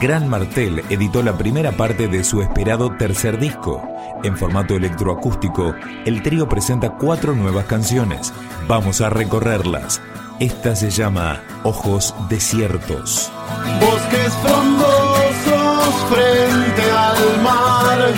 [0.00, 3.82] Gran Martel editó la primera parte de su esperado tercer disco.
[4.22, 8.32] En formato electroacústico, el trío presenta cuatro nuevas canciones.
[8.68, 10.02] Vamos a recorrerlas.
[10.38, 13.32] Esta se llama Ojos Desiertos.
[13.80, 18.12] Bosques frondosos frente al mar,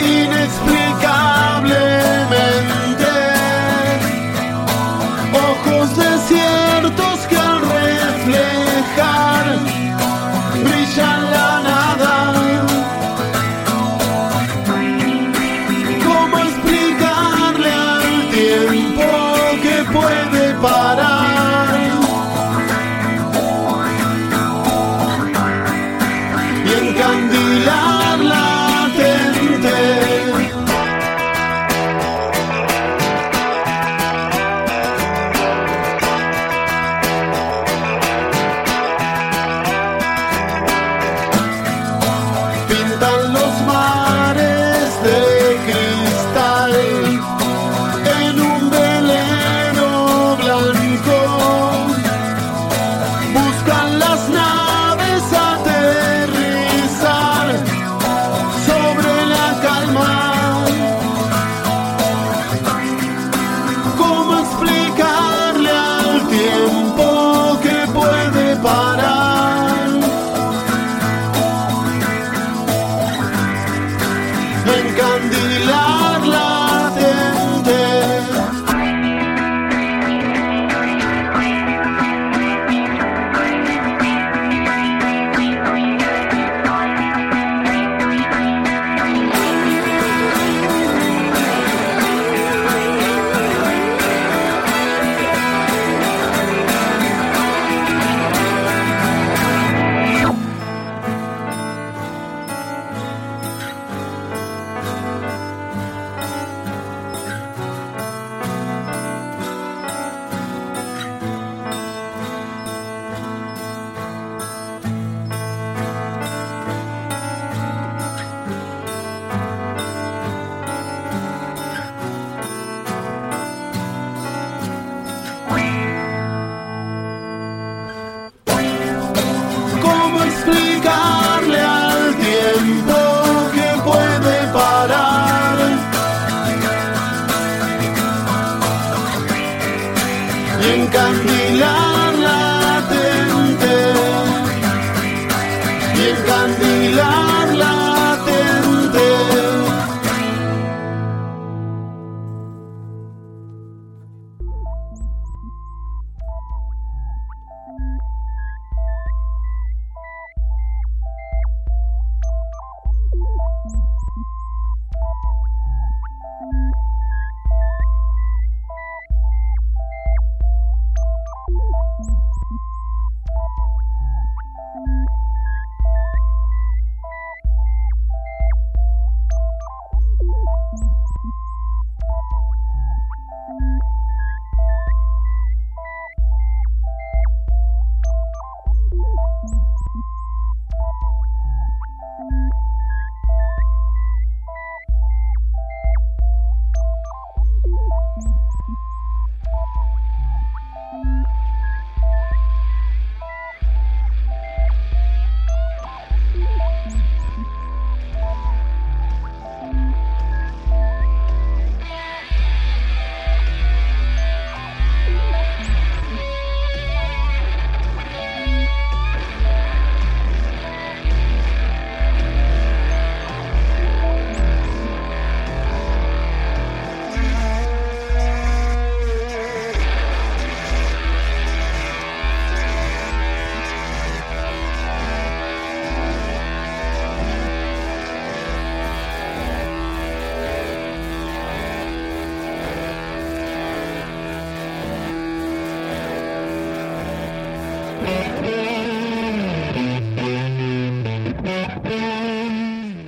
[0.00, 0.91] inexplicablemente.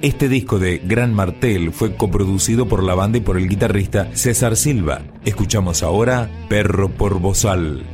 [0.05, 4.55] Este disco de Gran Martel fue coproducido por la banda y por el guitarrista César
[4.55, 5.01] Silva.
[5.25, 7.94] Escuchamos ahora Perro por Bozal.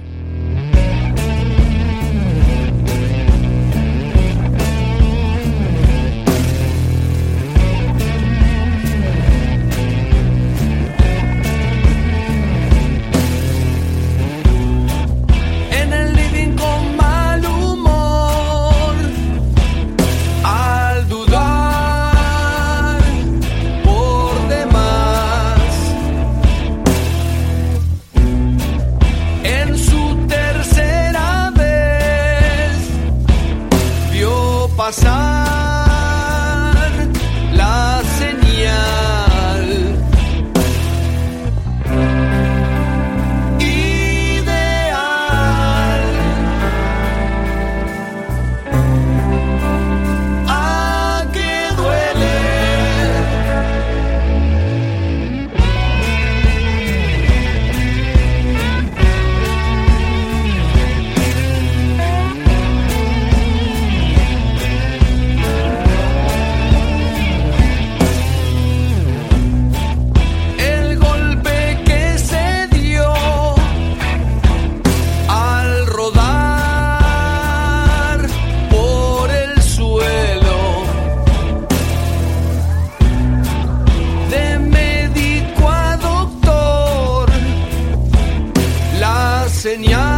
[89.60, 90.09] enseñar.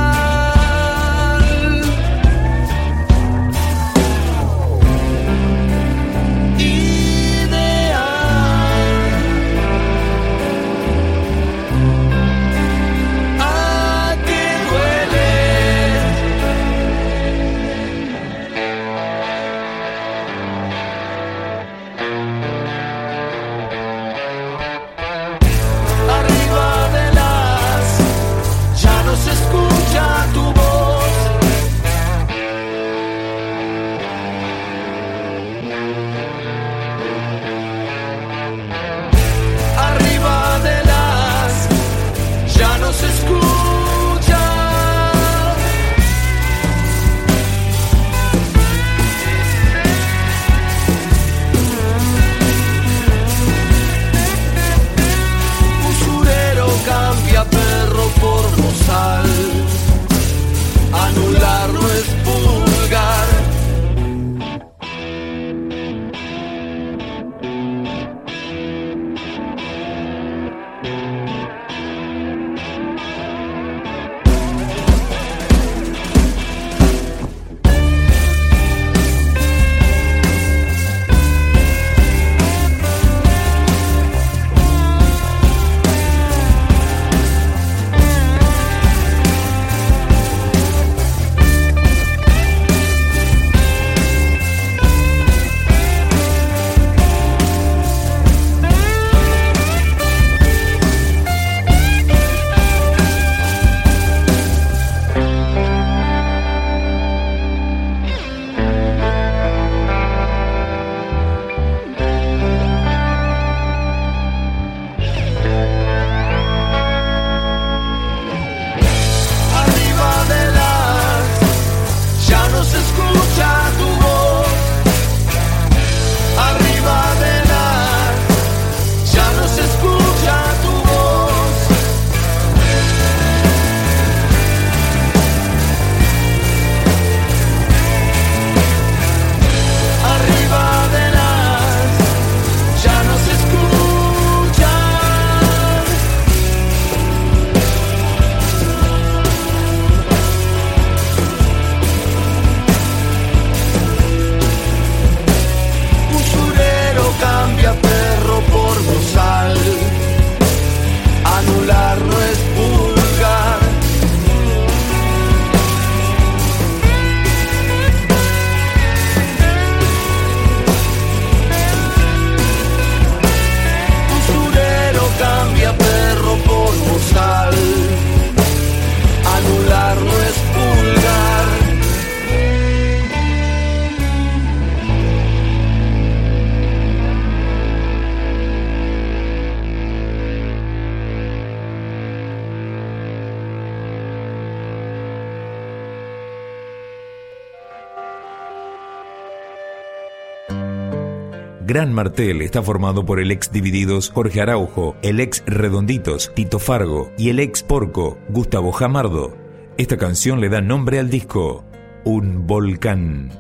[201.73, 207.11] Gran Martel está formado por el ex Divididos Jorge Araujo, el ex Redonditos Tito Fargo
[207.17, 209.35] y el ex Porco Gustavo Jamardo.
[209.79, 211.65] Esta canción le da nombre al disco,
[212.05, 213.31] Un Volcán.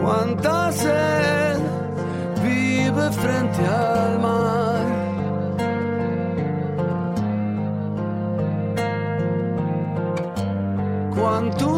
[0.00, 0.70] Cuánta
[2.44, 4.86] vive frente al mar.
[11.12, 11.68] Cuánto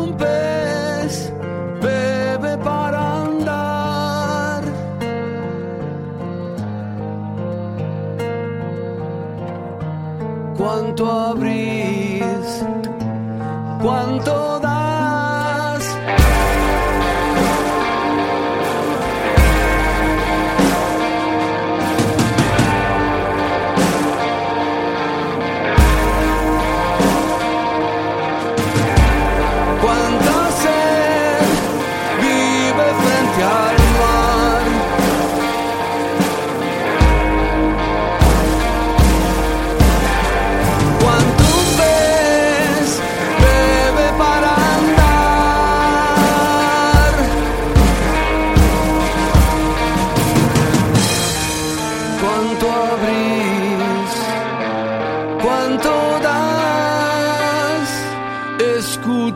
[11.00, 11.50] Cuánto abrís,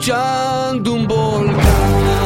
[0.04, 2.23] escuchando un volcán.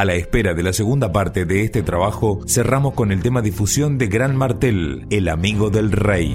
[0.00, 3.98] A la espera de la segunda parte de este trabajo, cerramos con el tema difusión
[3.98, 6.34] de Gran Martel, El amigo del rey.